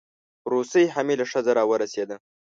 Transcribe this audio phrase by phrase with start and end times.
[0.51, 2.15] روسۍ حامله ښځه راورسېده.